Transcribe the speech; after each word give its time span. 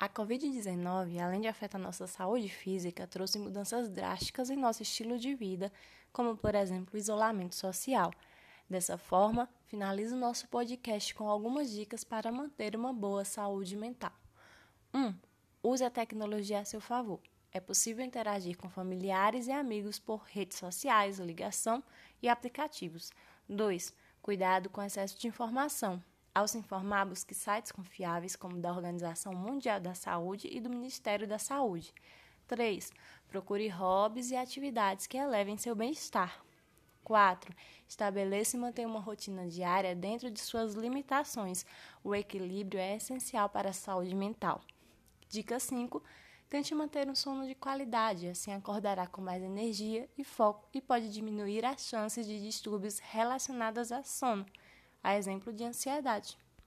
A 0.00 0.08
Covid-19, 0.08 1.20
além 1.20 1.42
de 1.42 1.46
afetar 1.46 1.78
nossa 1.78 2.06
saúde 2.06 2.48
física, 2.48 3.06
trouxe 3.06 3.38
mudanças 3.38 3.86
drásticas 3.86 4.48
em 4.48 4.56
nosso 4.56 4.82
estilo 4.82 5.18
de 5.18 5.34
vida, 5.34 5.70
como, 6.10 6.34
por 6.38 6.54
exemplo, 6.54 6.94
o 6.94 6.96
isolamento 6.96 7.54
social. 7.54 8.10
Dessa 8.66 8.96
forma, 8.96 9.46
finalizo 9.66 10.16
o 10.16 10.18
nosso 10.18 10.48
podcast 10.48 11.14
com 11.14 11.28
algumas 11.28 11.70
dicas 11.70 12.02
para 12.02 12.32
manter 12.32 12.74
uma 12.74 12.94
boa 12.94 13.26
saúde 13.26 13.76
mental. 13.76 14.14
1. 14.94 14.98
Um, 14.98 15.14
use 15.62 15.84
a 15.84 15.90
tecnologia 15.90 16.60
a 16.60 16.64
seu 16.64 16.80
favor. 16.80 17.20
É 17.52 17.60
possível 17.60 18.02
interagir 18.02 18.56
com 18.56 18.70
familiares 18.70 19.48
e 19.48 19.52
amigos 19.52 19.98
por 19.98 20.22
redes 20.22 20.56
sociais, 20.56 21.18
ligação 21.18 21.84
e 22.22 22.28
aplicativos. 22.30 23.10
2. 23.46 23.92
Cuidado 24.22 24.70
com 24.70 24.82
excesso 24.82 25.18
de 25.18 25.28
informação. 25.28 26.02
Ao 26.32 26.46
se 26.46 26.56
informar, 26.56 27.06
busque 27.06 27.34
sites 27.34 27.72
confiáveis 27.72 28.36
como 28.36 28.60
da 28.60 28.70
Organização 28.70 29.34
Mundial 29.34 29.80
da 29.80 29.94
Saúde 29.94 30.48
e 30.48 30.60
do 30.60 30.70
Ministério 30.70 31.26
da 31.26 31.40
Saúde. 31.40 31.92
3. 32.46 32.92
Procure 33.26 33.68
hobbies 33.68 34.30
e 34.30 34.36
atividades 34.36 35.08
que 35.08 35.16
elevem 35.16 35.56
seu 35.56 35.74
bem-estar. 35.74 36.40
4. 37.02 37.52
Estabeleça 37.88 38.56
e 38.56 38.60
mantenha 38.60 38.86
uma 38.86 39.00
rotina 39.00 39.48
diária 39.48 39.92
dentro 39.96 40.30
de 40.30 40.38
suas 40.38 40.74
limitações. 40.74 41.66
O 42.04 42.14
equilíbrio 42.14 42.78
é 42.78 42.94
essencial 42.94 43.48
para 43.48 43.70
a 43.70 43.72
saúde 43.72 44.14
mental. 44.14 44.60
Dica 45.28 45.58
5. 45.58 46.00
Tente 46.48 46.72
manter 46.76 47.08
um 47.08 47.14
sono 47.14 47.44
de 47.44 47.56
qualidade, 47.56 48.28
assim 48.28 48.52
acordará 48.52 49.06
com 49.08 49.20
mais 49.20 49.42
energia 49.42 50.08
e 50.16 50.22
foco 50.22 50.68
e 50.72 50.80
pode 50.80 51.12
diminuir 51.12 51.64
as 51.64 51.82
chances 51.82 52.24
de 52.24 52.40
distúrbios 52.40 53.00
relacionados 53.00 53.90
a 53.90 54.04
sono 54.04 54.46
a 55.02 55.16
exemplo 55.16 55.52
de 55.52 55.64
ansiedade. 55.64 56.36